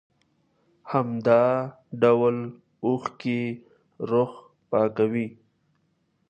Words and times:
همدا 0.91 1.43
ډول 2.01 2.37
اوښکې 2.85 3.41
روح 4.09 4.31
پاکوي. 4.69 5.27